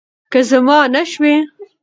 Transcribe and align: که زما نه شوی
که 0.31 0.39
زما 0.49 0.77
نه 0.93 1.03
شوی 1.11 1.35